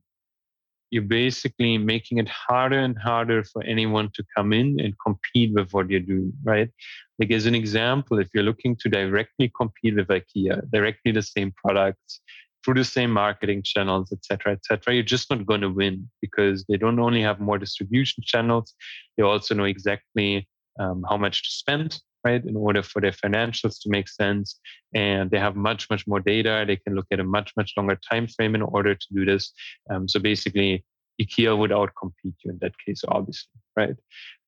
you're 0.90 1.02
basically 1.02 1.76
making 1.76 2.18
it 2.18 2.28
harder 2.28 2.78
and 2.78 2.96
harder 2.96 3.42
for 3.42 3.64
anyone 3.64 4.08
to 4.14 4.24
come 4.36 4.52
in 4.52 4.78
and 4.78 4.94
compete 5.04 5.52
with 5.52 5.72
what 5.72 5.90
you're 5.90 5.98
doing 5.98 6.32
right? 6.44 6.70
Like 7.18 7.32
as 7.32 7.46
an 7.46 7.54
example 7.54 8.20
if 8.20 8.28
you're 8.32 8.44
looking 8.44 8.76
to 8.76 8.88
directly 8.88 9.52
compete 9.60 9.96
with 9.96 10.08
ikea 10.08 10.70
directly 10.70 11.10
the 11.12 11.22
same 11.22 11.52
products 11.56 12.20
through 12.64 12.74
the 12.74 12.84
same 12.84 13.10
marketing 13.10 13.62
channels 13.64 14.12
etc 14.12 14.52
etc 14.52 14.94
you're 14.94 15.02
just 15.02 15.30
not 15.30 15.44
going 15.44 15.60
to 15.60 15.68
win 15.68 16.08
because 16.20 16.64
they 16.68 16.76
don't 16.76 17.00
only 17.00 17.22
have 17.22 17.40
more 17.40 17.58
distribution 17.58 18.22
channels 18.24 18.74
they 19.16 19.24
also 19.24 19.54
know 19.54 19.64
exactly 19.64 20.48
um, 20.78 21.04
how 21.08 21.16
much 21.16 21.42
to 21.42 21.50
spend 21.50 22.00
right 22.24 22.44
in 22.44 22.56
order 22.56 22.82
for 22.82 23.00
their 23.00 23.12
financials 23.12 23.80
to 23.82 23.90
make 23.90 24.08
sense 24.08 24.58
and 24.94 25.30
they 25.30 25.38
have 25.38 25.56
much 25.56 25.88
much 25.90 26.06
more 26.06 26.20
data. 26.20 26.64
They 26.66 26.76
can 26.76 26.94
look 26.94 27.06
at 27.10 27.20
a 27.20 27.24
much 27.24 27.52
much 27.56 27.72
longer 27.76 27.98
time 28.10 28.26
frame 28.28 28.54
in 28.54 28.62
order 28.62 28.94
to 28.94 29.06
do 29.12 29.24
this. 29.24 29.52
Um, 29.90 30.08
so 30.08 30.18
basically 30.20 30.84
ikea 31.20 31.56
would 31.56 31.70
outcompete 31.70 32.36
you 32.42 32.50
in 32.50 32.58
that 32.60 32.74
case 32.84 33.02
obviously 33.08 33.60
right? 33.76 33.96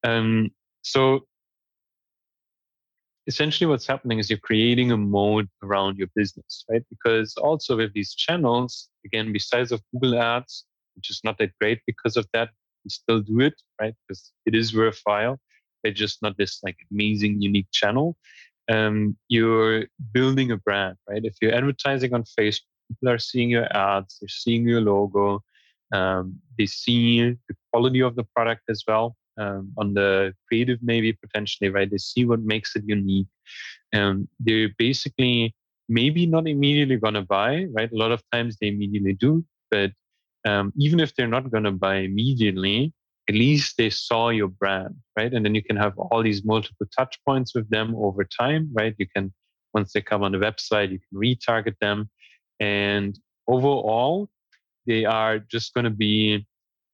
Um, 0.05 0.51
so 0.83 1.21
essentially 3.27 3.67
what's 3.67 3.87
happening 3.87 4.19
is 4.19 4.31
you're 4.31 4.39
creating 4.39 4.93
a 4.93 4.97
moat 4.97 5.47
around 5.63 5.97
your 5.99 6.09
business 6.15 6.65
right? 6.71 6.83
Because 6.91 7.37
also 7.37 7.77
with 7.77 7.93
these 7.93 8.15
channels 8.15 8.89
again 9.05 9.33
besides 9.33 9.73
of 9.73 9.83
google 9.93 10.19
ads 10.19 10.65
which 10.95 11.11
is 11.11 11.21
not 11.25 11.39
that 11.39 11.51
great 11.61 11.81
because 11.87 12.17
of 12.17 12.27
that 12.33 12.51
we 12.85 12.91
still 12.91 13.21
do 13.21 13.41
it 13.41 13.55
right? 13.81 13.95
Because 14.07 14.33
it 14.45 14.55
is 14.55 14.75
worthwhile 14.75 15.39
they're 15.83 15.93
just 15.93 16.23
not 16.23 16.37
this 16.37 16.61
like 16.63 16.77
amazing, 16.91 17.41
unique 17.41 17.69
channel. 17.73 18.17
Um, 18.71 19.17
you're 19.29 19.87
building 20.13 20.51
a 20.51 20.57
brand, 20.57 20.97
right? 21.09 21.25
If 21.25 21.37
you're 21.41 21.55
advertising 21.55 22.15
on 22.15 22.25
Facebook, 22.25 22.63
people 22.89 23.09
are 23.09 23.19
seeing 23.19 23.51
your 23.51 23.67
ads, 23.77 24.19
they're 24.21 24.29
seeing 24.29 24.67
your 24.67 24.81
logo, 24.81 25.43
um, 25.93 26.37
they 26.59 26.67
see 26.67 27.21
the 27.21 27.55
quality 27.73 28.01
of 28.01 28.17
the 28.17 28.25
product 28.35 28.63
as 28.69 28.83
well. 28.87 29.17
Um, 29.39 29.71
on 29.77 29.93
the 29.93 30.33
creative, 30.49 30.79
maybe 30.83 31.13
potentially, 31.13 31.69
right? 31.69 31.91
They 31.91 31.99
see 31.99 32.25
what 32.25 32.41
makes 32.41 32.75
it 32.75 32.85
unique. 32.87 33.27
And 33.93 34.27
they're 34.41 34.71
basically 34.79 35.55
maybe 35.91 36.25
not 36.25 36.49
immediately 36.49 36.97
going 36.97 37.15
to 37.15 37.23
buy, 37.23 37.67
right? 37.73 37.93
A 37.93 37.97
lot 37.97 38.13
of 38.13 38.23
times 38.33 38.57
they 38.57 38.69
immediately 38.69 39.13
do, 39.13 39.45
but 39.71 39.93
um, 40.47 40.73
even 40.79 41.01
if 41.01 41.15
they're 41.15 41.29
not 41.29 41.51
going 41.51 41.65
to 41.65 41.73
buy 41.73 41.97
immediately, 41.97 42.93
at 43.29 43.35
least 43.35 43.77
they 43.77 43.91
saw 43.91 44.29
your 44.29 44.49
brand, 44.49 44.95
right? 45.17 45.33
And 45.33 45.45
then 45.45 45.55
you 45.55 45.63
can 45.63 45.77
have 45.77 45.99
all 45.99 46.23
these 46.23 46.45
multiple 46.45 46.87
touch 46.97 47.19
points 47.27 47.55
with 47.55 47.69
them 47.71 47.95
over 47.97 48.25
time, 48.25 48.71
right? 48.73 48.95
You 48.99 49.07
can, 49.15 49.33
once 49.75 49.93
they 49.93 50.01
come 50.01 50.23
on 50.23 50.33
the 50.33 50.39
website, 50.39 50.93
you 50.93 51.01
can 51.01 51.19
retarget 51.19 51.75
them. 51.81 52.09
And 52.61 53.19
overall, 53.49 54.29
they 54.87 55.05
are 55.05 55.39
just 55.39 55.75
going 55.75 55.85
to 55.85 55.91
be 55.91 56.47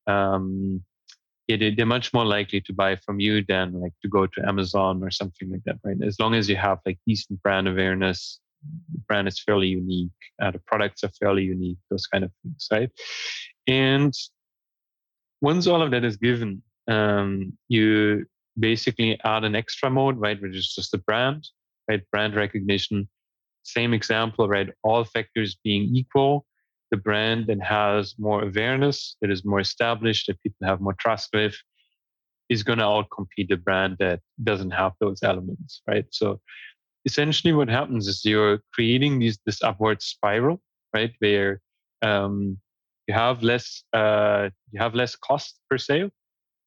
um, 0.06 0.82
yeah, 1.48 1.56
they, 1.56 1.74
they're 1.74 1.86
much 1.86 2.12
more 2.14 2.24
likely 2.24 2.60
to 2.62 2.72
buy 2.72 2.96
from 2.96 3.20
you 3.20 3.44
than 3.46 3.80
like 3.80 3.92
to 4.02 4.08
go 4.08 4.26
to 4.26 4.48
Amazon 4.48 5.02
or 5.02 5.10
something 5.10 5.50
like 5.50 5.62
that, 5.64 5.76
right? 5.84 5.96
As 6.04 6.18
long 6.18 6.34
as 6.34 6.48
you 6.48 6.56
have 6.56 6.78
like 6.86 6.98
decent 7.06 7.42
brand 7.42 7.68
awareness, 7.68 8.40
the 8.92 9.00
brand 9.08 9.28
is 9.28 9.40
fairly 9.40 9.68
unique, 9.68 10.10
uh, 10.40 10.52
the 10.52 10.60
products 10.60 11.02
are 11.04 11.10
fairly 11.20 11.42
unique, 11.42 11.78
those 11.90 12.06
kind 12.06 12.24
of 12.24 12.30
things, 12.42 12.68
right? 12.70 12.90
And 13.66 14.14
once 15.42 15.66
all 15.66 15.82
of 15.82 15.90
that 15.90 16.04
is 16.04 16.16
given, 16.16 16.62
um, 16.88 17.52
you 17.68 18.24
basically 18.58 19.20
add 19.24 19.44
an 19.44 19.54
extra 19.54 19.90
moat, 19.90 20.16
right, 20.16 20.40
which 20.40 20.56
is 20.56 20.72
just 20.72 20.92
the 20.92 20.98
brand, 20.98 21.46
right? 21.88 22.02
Brand 22.10 22.34
recognition. 22.34 23.08
Same 23.64 23.92
example, 23.92 24.48
right? 24.48 24.70
All 24.82 25.04
factors 25.04 25.58
being 25.62 25.94
equal, 25.94 26.46
the 26.90 26.96
brand 26.96 27.46
that 27.48 27.60
has 27.60 28.14
more 28.18 28.42
awareness, 28.44 29.16
that 29.20 29.30
is 29.30 29.44
more 29.44 29.60
established, 29.60 30.28
that 30.28 30.42
people 30.42 30.66
have 30.66 30.80
more 30.80 30.94
trust 30.94 31.30
with, 31.34 31.56
is 32.48 32.62
going 32.62 32.78
to 32.78 32.84
outcompete 32.84 33.48
the 33.48 33.56
brand 33.56 33.96
that 33.98 34.20
doesn't 34.44 34.70
have 34.70 34.92
those 35.00 35.22
elements, 35.22 35.82
right? 35.88 36.06
So 36.10 36.40
essentially 37.04 37.52
what 37.52 37.68
happens 37.68 38.06
is 38.06 38.24
you're 38.24 38.60
creating 38.74 39.18
these 39.18 39.38
this 39.44 39.62
upward 39.62 40.02
spiral, 40.02 40.60
right? 40.94 41.12
Where 41.18 41.60
um, 42.02 42.58
you 43.06 43.14
have 43.14 43.42
less 43.42 43.84
uh, 43.92 44.50
you 44.70 44.80
have 44.80 44.94
less 44.94 45.16
cost 45.16 45.58
per 45.68 45.78
sale, 45.78 46.10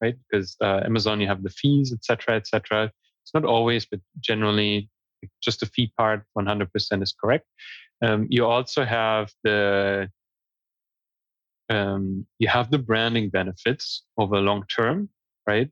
right? 0.00 0.16
Because 0.30 0.56
uh, 0.60 0.80
Amazon 0.84 1.20
you 1.20 1.26
have 1.26 1.42
the 1.42 1.50
fees, 1.50 1.92
etc., 1.92 2.36
etc. 2.36 2.90
It's 3.22 3.34
not 3.34 3.44
always, 3.44 3.86
but 3.86 4.00
generally, 4.20 4.88
just 5.42 5.60
the 5.60 5.66
fee 5.66 5.92
part, 5.98 6.22
100% 6.38 7.02
is 7.02 7.12
correct. 7.20 7.46
Um, 8.02 8.26
you 8.30 8.46
also 8.46 8.84
have 8.84 9.32
the 9.42 10.08
um, 11.68 12.26
you 12.38 12.48
have 12.48 12.70
the 12.70 12.78
branding 12.78 13.30
benefits 13.30 14.04
over 14.18 14.40
long 14.40 14.64
term, 14.68 15.08
right? 15.46 15.70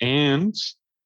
And 0.00 0.54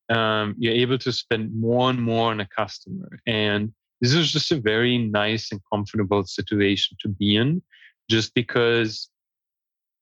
um, 0.08 0.54
you're 0.58 0.74
able 0.74 0.98
to 0.98 1.12
spend 1.12 1.54
more 1.54 1.90
and 1.90 2.00
more 2.00 2.30
on 2.30 2.40
a 2.40 2.48
customer. 2.48 3.18
And 3.26 3.72
this 4.00 4.14
is 4.14 4.32
just 4.32 4.52
a 4.52 4.60
very 4.60 4.98
nice 4.98 5.50
and 5.52 5.60
comfortable 5.72 6.24
situation 6.24 6.96
to 7.00 7.08
be 7.08 7.36
in, 7.36 7.62
just 8.10 8.34
because 8.34 9.08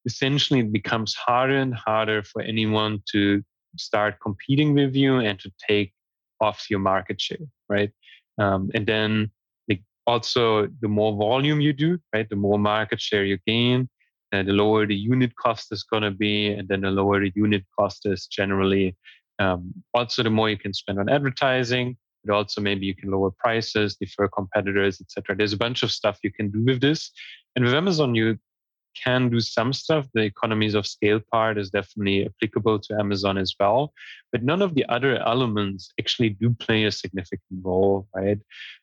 essentially 0.07 0.61
it 0.61 0.73
becomes 0.73 1.15
harder 1.15 1.57
and 1.57 1.75
harder 1.75 2.23
for 2.23 2.43
anyone 2.43 3.01
to 3.13 3.43
start 3.77 4.17
competing 4.21 4.75
with 4.75 4.95
you 4.95 5.19
and 5.19 5.39
to 5.41 5.51
take 5.69 5.93
off 6.41 6.67
your 6.69 6.81
market 6.81 7.21
share, 7.21 7.47
right? 7.69 7.91
Um, 8.39 8.71
and 8.75 8.87
then 8.87 9.31
like, 9.69 9.83
also 10.07 10.69
the 10.81 10.89
more 10.89 11.17
volume 11.17 11.61
you 11.61 11.73
do, 11.73 11.99
right, 12.13 12.29
the 12.29 12.37
more 12.37 12.59
market 12.59 13.01
share 13.01 13.25
you 13.25 13.39
gain, 13.47 13.89
and 14.33 14.49
the 14.49 14.53
lower 14.53 14.87
the 14.87 14.97
unit 14.97 15.35
cost 15.37 15.69
is 15.73 15.85
going 15.85 16.03
to 16.03 16.11
be, 16.11 16.49
and 16.49 16.67
then 16.69 16.81
the 16.81 16.91
lower 16.91 17.21
the 17.21 17.33
unit 17.35 17.65
cost 17.79 18.07
is 18.07 18.27
generally. 18.27 18.97
Um, 19.39 19.73
also, 19.95 20.23
the 20.23 20.31
more 20.31 20.49
you 20.51 20.59
can 20.59 20.73
spend 20.73 20.99
on 20.99 21.09
advertising, 21.09 21.97
but 22.25 22.35
also 22.35 22.61
maybe 22.61 22.87
you 22.87 22.95
can 22.95 23.11
lower 23.11 23.31
prices, 23.31 23.97
defer 23.97 24.29
competitors, 24.29 25.01
etc. 25.01 25.37
There's 25.37 25.53
a 25.53 25.59
bunch 25.59 25.83
of 25.83 25.91
stuff 25.91 26.19
you 26.23 26.33
can 26.33 26.51
do 26.51 26.65
with 26.65 26.81
this, 26.81 27.11
and 27.57 27.65
with 27.65 27.75
Amazon, 27.75 28.15
you 28.15 28.39
can 29.03 29.31
do 29.31 29.41
some 29.41 29.73
stuff. 29.73 30.07
The 30.13 30.23
economies 30.23 30.75
of 30.75 30.87
scale 30.87 31.21
part 31.33 31.57
is 31.57 31.71
definitely 31.71 32.27
applicable 32.27 32.79
to 32.81 32.95
Amazon 32.99 33.39
as 33.39 33.55
well, 33.59 33.93
but 34.31 34.43
none 34.43 34.63
of 34.63 34.75
the 34.75 34.85
other 34.87 35.17
elements 35.19 35.93
actually 35.99 36.31
do 36.31 36.55
play 36.55 36.85
a 36.85 36.93
significant 36.93 37.61
role, 37.63 38.07
right? 38.15 38.39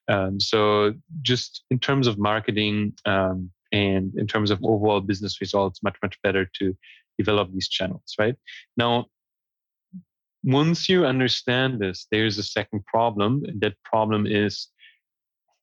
Um, 0.08 0.39
so, 0.39 0.93
just 1.22 1.63
in 1.69 1.79
terms 1.79 2.08
of 2.08 2.17
marketing, 2.17 2.93
um, 3.05 3.51
and 3.72 4.13
in 4.17 4.27
terms 4.27 4.51
of 4.51 4.60
overall 4.63 5.01
business 5.01 5.39
results 5.41 5.84
much 5.84 5.96
much 6.01 6.17
better 6.24 6.50
to 6.60 6.75
develop 7.17 7.51
these 7.51 7.67
channels 7.67 8.15
right 8.17 8.36
now 8.77 9.05
once 10.43 10.88
you 10.88 11.05
understand 11.05 11.79
this 11.79 12.08
there's 12.12 12.38
a 12.38 12.43
second 12.43 12.86
problem 12.86 13.43
and 13.48 13.60
that 13.62 13.74
problem 13.84 14.25
is 14.25 14.69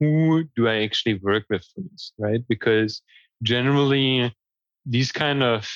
who 0.00 0.44
do 0.54 0.68
i 0.68 0.82
actually 0.82 1.18
work 1.22 1.44
with 1.48 1.64
for 1.74 1.82
this 1.90 2.12
right? 2.18 2.42
Because 2.48 3.02
generally 3.42 4.34
these 4.84 5.12
kind 5.12 5.42
of 5.42 5.68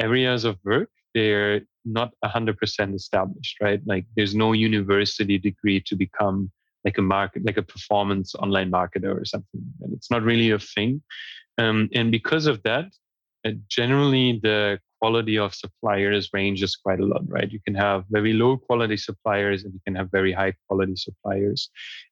areas 0.00 0.44
of 0.44 0.58
work 0.64 0.90
they're 1.14 1.62
not 1.84 2.12
100% 2.24 2.94
established 2.94 3.56
right? 3.60 3.80
Like 3.86 4.06
there's 4.16 4.34
no 4.34 4.52
university 4.52 5.38
degree 5.38 5.80
to 5.86 5.96
become 5.96 6.50
like 6.84 6.98
a 6.98 7.02
market 7.02 7.44
like 7.44 7.56
a 7.56 7.62
performance 7.62 8.34
online 8.34 8.70
marketer 8.70 9.20
or 9.20 9.24
something 9.24 9.62
and 9.80 9.92
it's 9.94 10.10
not 10.10 10.22
really 10.22 10.50
a 10.50 10.58
thing. 10.58 11.02
Um, 11.58 11.88
and 11.92 12.12
because 12.12 12.46
of 12.46 12.62
that, 12.62 12.86
uh, 13.44 13.50
generally 13.68 14.38
the 14.42 14.78
quality 15.00 15.38
of 15.38 15.54
suppliers 15.54 16.30
ranges 16.32 16.76
quite 16.76 17.00
a 17.00 17.06
lot, 17.06 17.22
right? 17.28 17.50
You 17.50 17.60
can 17.64 17.74
have 17.74 18.04
very 18.10 18.32
low 18.32 18.56
quality 18.56 18.96
suppliers 18.96 19.64
and 19.64 19.72
you 19.72 19.80
can 19.86 19.94
have 19.94 20.10
very 20.10 20.32
high 20.32 20.54
quality 20.66 20.96
suppliers. 20.96 21.70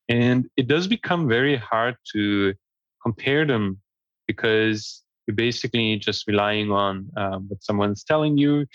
And 0.09 0.49
it 0.57 0.67
does 0.69 0.87
become 0.87 1.29
very 1.29 1.57
hard 1.57 1.97
to 2.13 2.55
compare 3.03 3.45
them 3.47 3.81
because 4.27 5.03
you're 5.27 5.35
basically 5.35 5.97
just 5.97 6.27
relying 6.27 6.71
on 6.71 7.09
um, 7.17 7.47
what 7.49 7.63
someone's 7.63 8.05
telling 8.05 8.39
you, 8.39 8.67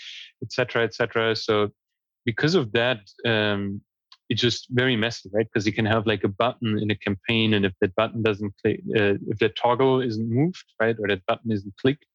et 0.42 0.52
cetera, 0.52 0.84
et 0.84 0.94
cetera. 0.94 1.34
So 1.34 1.70
because 2.24 2.54
of 2.54 2.72
that, 2.72 3.00
um, 3.24 3.80
it's 4.28 4.40
just 4.40 4.66
very 4.70 4.96
messy, 4.96 5.28
right? 5.32 5.46
Because 5.46 5.66
you 5.66 5.72
can 5.72 5.84
have 5.84 6.06
like 6.06 6.24
a 6.24 6.28
button 6.28 6.78
in 6.78 6.90
a 6.90 6.96
campaign, 6.96 7.52
and 7.54 7.66
if 7.66 7.72
that 7.80 7.94
button 7.96 8.22
doesn't 8.22 8.54
click, 8.62 8.80
uh, 8.96 9.16
if 9.28 9.38
that 9.40 9.56
toggle 9.56 10.00
isn't 10.00 10.30
moved, 10.30 10.64
right, 10.80 10.96
or 10.98 11.08
that 11.08 11.26
button 11.26 11.52
isn't 11.52 11.74
clicked, 11.78 12.06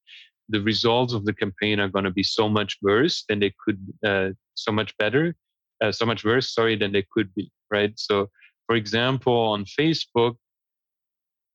the 0.49 0.61
results 0.61 1.13
of 1.13 1.25
the 1.25 1.33
campaign 1.33 1.79
are 1.79 1.89
going 1.89 2.05
to 2.05 2.11
be 2.11 2.23
so 2.23 2.47
much 2.47 2.77
worse 2.81 3.23
than 3.27 3.39
they 3.39 3.53
could, 3.65 3.79
uh, 4.05 4.29
so 4.55 4.71
much 4.71 4.97
better, 4.97 5.35
uh, 5.81 5.91
so 5.91 6.05
much 6.05 6.23
worse, 6.23 6.53
sorry, 6.53 6.75
than 6.75 6.91
they 6.91 7.05
could 7.11 7.33
be, 7.35 7.51
right? 7.69 7.93
So, 7.95 8.29
for 8.65 8.75
example, 8.75 9.33
on 9.33 9.65
Facebook, 9.65 10.35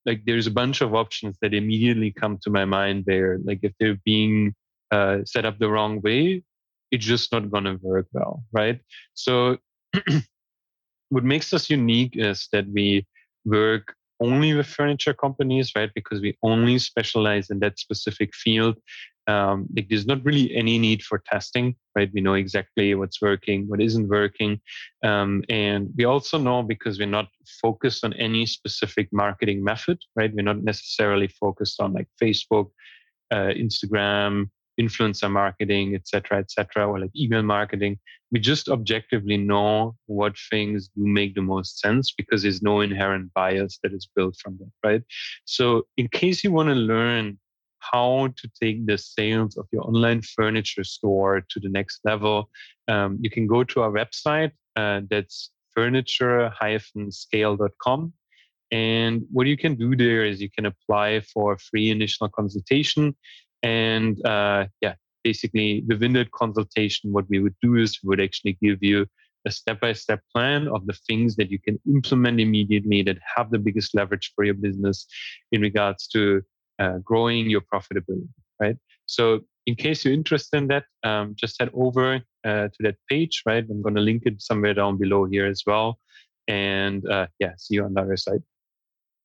like 0.05 0.23
there's 0.27 0.47
a 0.47 0.51
bunch 0.51 0.81
of 0.81 0.95
options 0.95 1.37
that 1.43 1.55
immediately 1.55 2.11
come 2.13 2.39
to 2.43 2.51
my 2.51 2.65
mind 2.65 3.05
there. 3.07 3.39
Like 3.45 3.61
if 3.63 3.73
they're 3.79 3.99
being 4.05 4.55
uh, 4.91 5.19
set 5.25 5.45
up 5.45 5.59
the 5.59 5.71
wrong 5.71 6.01
way, 6.01 6.43
it's 6.91 7.05
just 7.05 7.33
not 7.33 7.51
going 7.51 7.65
to 7.65 7.79
work 7.83 8.07
well, 8.13 8.45
right? 8.53 8.81
So 9.15 9.59
what 11.09 11.25
makes 11.25 11.53
us 11.53 11.71
unique 11.71 12.15
is 12.17 12.49
that 12.53 12.67
we 12.69 13.07
work 13.45 13.95
only 14.23 14.55
with 14.55 14.67
furniture 14.67 15.15
companies, 15.15 15.73
right? 15.77 15.91
Because 15.95 16.21
we 16.21 16.37
only 16.43 16.79
specialize 16.79 17.51
in 17.51 17.59
that 17.61 17.79
specific 17.79 18.31
field. 18.35 18.77
Um, 19.29 19.67
like 19.75 19.87
there's 19.89 20.07
not 20.07 20.25
really 20.25 20.53
any 20.55 20.79
need 20.79 21.01
for 21.03 21.23
testing, 21.33 21.77
right? 21.97 22.11
We 22.13 22.21
know 22.21 22.35
exactly 22.35 22.95
what's 22.95 23.23
working, 23.23 23.69
what 23.69 23.81
isn't 23.81 24.09
working. 24.09 24.61
Um, 25.05 25.45
and 25.49 25.91
we 25.97 26.05
also 26.05 26.39
know 26.39 26.63
because 26.63 26.99
we're 26.99 27.07
not 27.07 27.29
focused 27.65 28.05
on 28.05 28.13
any 28.15 28.47
specific 28.47 29.09
marketing 29.13 29.63
method, 29.63 29.99
right? 30.17 30.33
We're 30.35 30.43
not 30.53 30.65
necessarily 30.65 31.29
focused 31.29 31.81
on 31.81 31.93
like 31.93 32.09
Facebook, 32.21 32.69
uh, 33.31 33.53
Instagram, 33.67 34.51
influencer 34.81 35.31
marketing, 35.31 35.95
et 35.95 36.09
cetera, 36.09 36.39
et 36.39 36.51
cetera, 36.51 36.89
or 36.89 36.99
like 36.99 37.15
email 37.17 37.43
marketing. 37.43 37.99
We 38.33 38.41
just 38.41 38.69
objectively 38.69 39.37
know 39.37 39.95
what 40.07 40.35
things 40.51 40.89
do 40.89 41.07
make 41.07 41.35
the 41.35 41.43
most 41.43 41.79
sense 41.79 42.13
because 42.17 42.43
there's 42.43 42.63
no 42.63 42.81
inherent 42.81 43.33
bias 43.35 43.79
that 43.83 43.93
is 43.93 44.09
built 44.17 44.37
from 44.43 44.59
that, 44.59 44.89
right? 44.89 45.03
So, 45.45 45.87
in 45.97 46.09
case 46.09 46.43
you 46.43 46.51
want 46.51 46.71
to 46.71 46.75
learn 46.75 47.39
how 47.79 48.29
to 48.37 48.51
take 48.61 48.87
the 48.87 48.97
sales 48.97 49.57
of 49.57 49.67
your 49.73 49.87
online 49.87 50.23
furniture 50.23 50.85
store 50.85 51.43
to 51.51 51.61
the 51.61 51.69
next 51.69 52.01
level, 52.05 52.49
um, 52.89 53.19
you 53.21 53.31
can 53.31 53.47
go 53.47 53.65
to 53.65 53.83
our 53.83 53.91
website. 53.91 54.53
Uh, 54.77 55.03
that's 55.11 55.51
furniture-scale.com. 55.75 58.13
And 58.71 59.23
what 59.31 59.47
you 59.47 59.59
can 59.59 59.75
do 59.75 59.95
there 59.95 60.25
is 60.25 60.41
you 60.41 60.49
can 60.51 60.65
apply 60.67 61.21
for 61.21 61.53
a 61.53 61.59
free 61.59 61.91
initial 61.91 62.29
consultation 62.29 63.15
and 63.63 64.25
uh, 64.27 64.67
yeah, 64.81 64.95
basically 65.25 65.85
within 65.89 66.13
that 66.15 66.31
consultation, 66.33 67.13
what 67.13 67.29
we 67.29 67.39
would 67.39 67.55
do 67.63 67.77
is 67.77 67.99
we 68.03 68.09
would 68.09 68.21
actually 68.21 68.59
give 68.63 68.83
you 68.83 69.07
a 69.47 69.51
step-by-step 69.51 70.21
plan 70.35 70.69
of 70.69 70.87
the 70.87 70.93
things 70.93 71.35
that 71.37 71.51
you 71.51 71.59
can 71.59 71.79
implement 71.87 72.41
immediately 72.41 73.03
that 73.03 73.19
have 73.37 73.51
the 73.51 73.59
biggest 73.59 73.95
leverage 73.95 74.33
for 74.35 74.45
your 74.45 74.55
business 74.55 75.07
in 75.51 75.61
regards 75.61 76.07
to 76.09 76.43
uh, 76.79 76.99
growing 76.99 77.51
your 77.51 77.63
profitability 77.63 78.29
right? 78.61 78.77
So 79.07 79.41
in 79.67 79.75
case 79.75 80.05
you're 80.05 80.15
interested 80.15 80.57
in 80.57 80.69
that 80.69 80.85
um, 81.03 81.35
just 81.35 81.57
head 81.59 81.71
over 81.75 82.17
uh, 82.45 82.69
to 82.69 82.79
that 82.81 82.97
page 83.09 83.43
right? 83.47 83.65
I'm 83.69 83.83
going 83.83 83.95
to 83.97 84.01
link 84.01 84.23
it 84.27 84.41
somewhere 84.41 84.75
down 84.75 84.99
below 84.99 85.25
here 85.25 85.47
as 85.47 85.63
well. 85.67 85.99
And 86.49 87.09
uh, 87.09 87.27
yeah 87.39 87.53
see 87.57 87.75
you 87.77 87.85
on 87.85 87.95
the 87.95 88.01
other 88.01 88.17
side 88.17 88.43